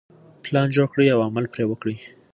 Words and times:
پلان 0.43 0.67
جوړ 0.75 0.87
کړئ 0.93 1.07
او 1.13 1.19
عمل 1.27 1.45
پرې 1.53 1.63
وکړئ. 1.67 1.97